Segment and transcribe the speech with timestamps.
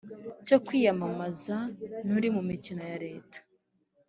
[0.45, 1.57] Cyo kwiyamamaza
[2.05, 3.39] n uri mu mirimo ya leta